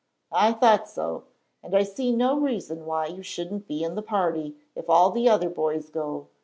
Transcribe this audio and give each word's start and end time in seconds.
"I 0.31 0.53
thought 0.53 0.89
so; 0.89 1.25
and 1.61 1.75
I 1.75 1.83
see 1.83 2.11
no 2.11 2.39
reason 2.39 2.87
why 2.87 3.05
you 3.05 3.21
shouldn't 3.21 3.67
be 3.67 3.83
in 3.83 3.93
the 3.93 4.01
party, 4.01 4.55
if 4.75 4.89
all 4.89 5.11
the 5.11 5.29
other 5.29 5.47
boys 5.51 5.91
go. 5.91 6.25